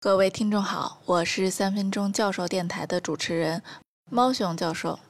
[0.00, 3.60] 各位听众好，我是三分钟教授电台的主持人
[4.08, 5.00] 猫熊教授。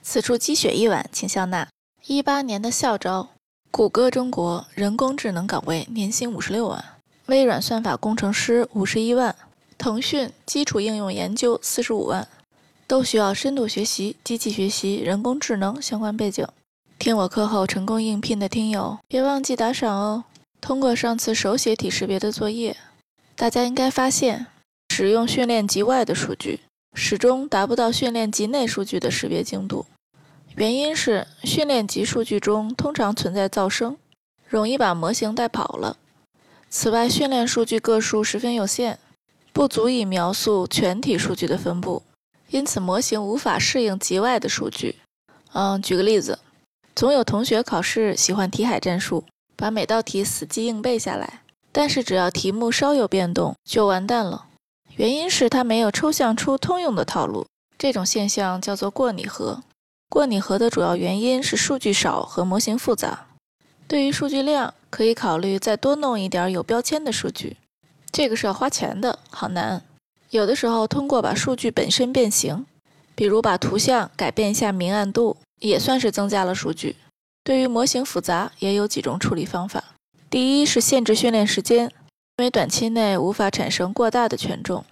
[0.00, 1.68] 此处积雪一晚，请笑纳。
[2.06, 3.28] 一八年的校招，
[3.70, 6.82] 谷歌中国人工智能岗位年薪五十六万，
[7.26, 9.36] 微软算法工程师五十一万，
[9.76, 12.26] 腾讯基础应用研究四十五万，
[12.86, 16.48] 都需要深度学习、机器学习、人工智能相关背景。
[16.98, 20.24] 听我课后成功应聘的听友，别忘记打赏哦。
[20.62, 22.74] 通过上次手写体识别的作业。
[23.40, 24.48] 大家应该发现，
[24.90, 26.60] 使用训练集外的数据，
[26.92, 29.86] 始终达不到训练集内数据的识别精度。
[30.56, 33.96] 原因是训练集数据中通常存在噪声，
[34.46, 35.96] 容易把模型带跑了。
[36.68, 38.98] 此外，训练数据个数十分有限，
[39.54, 42.02] 不足以描述全体数据的分布，
[42.50, 44.96] 因此模型无法适应集外的数据。
[45.54, 46.38] 嗯，举个例子，
[46.94, 49.24] 总有同学考试喜欢题海战术，
[49.56, 51.40] 把每道题死记硬背下来。
[51.72, 54.46] 但是只要题目稍有变动，就完蛋了。
[54.96, 57.46] 原因是它没有抽象出通用的套路。
[57.78, 59.62] 这种现象叫做过拟合。
[60.08, 63.26] 过拟合的主要原因是数据少和模型复杂。
[63.86, 67.56] 对于数据量，可以考虑再多弄一点有标签的数据。
[68.12, 69.82] 这个是要花钱的，好难。
[70.30, 72.66] 有的时候通过把数据本身变形，
[73.14, 76.96] 比如把图像改变一下明暗度，也算是增加了数据。
[77.42, 79.82] 对于模型复杂，也有几种处理方法。
[80.30, 81.86] 第一是限制训练时间，
[82.38, 84.84] 因为短期内无法产生过大的权重。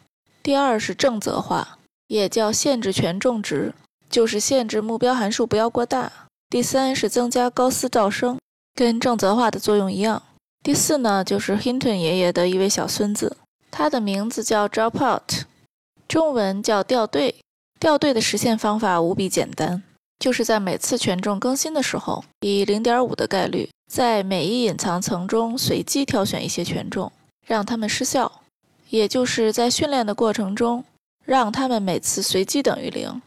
[0.42, 3.72] 第二是正则化，也叫限制权重值，
[4.11, 6.11] 就是限制目标函数不要过大。
[6.50, 8.39] 第三是增加高斯噪声，
[8.75, 10.20] 跟正则化的作用一样。
[10.64, 13.36] 第四呢，就是 Hinton 爷爷的一位小孙子，
[13.70, 15.42] 他的名字叫 Dropout，
[16.09, 17.36] 中文叫掉队。
[17.78, 19.84] 掉队的实现方法无比简单，
[20.19, 23.69] 就是在每次权重更新的时候，以零点五的概率。
[23.91, 27.10] 在每一隐藏层中随机挑选一些权重，
[27.47, 28.30] 让它们失效，
[28.91, 30.84] 也就是在训练的过程中，
[31.25, 33.22] 让它们每次随机等于零。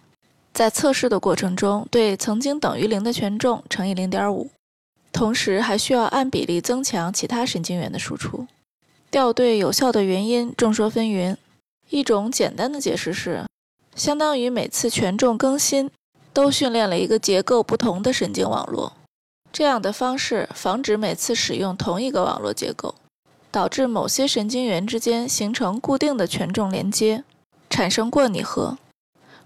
[0.53, 4.51] 在测试的过程中，对曾经等于零的权重乘以零点五，
[5.11, 8.45] 同时还需要按比例增强其他神经元的输出。
[9.09, 11.35] 掉队有效的原因众说纷纭，
[11.89, 13.45] 一种简单的解释是，
[13.95, 15.89] 相当于每次权重更新
[16.33, 18.93] 都训练了一个结构不同的神经网络。
[19.51, 22.95] 这样的方式防止每次使用同一个网络结构，
[23.51, 27.23] 导致某些神经元之间形成固定的权重连接，
[27.69, 28.77] 产生过拟合。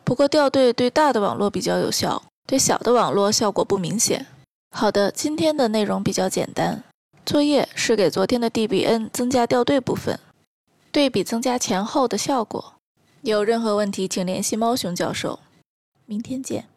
[0.04, 4.28] 不过掉队对大的网络比较有效，对小的网络效果不明显。
[4.76, 6.84] 好的，今天的内容比较简单，
[7.26, 10.20] 作业是给昨天的 DBN 增加掉队部分，
[10.92, 12.74] 对比增加前后的效果。
[13.22, 15.40] 有任何问题请联系猫熊教授。
[16.06, 16.68] 明天见。